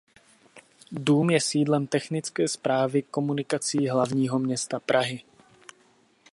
[0.91, 5.21] Dům je sídlem Technické správy komunikací hlavního města Prahy.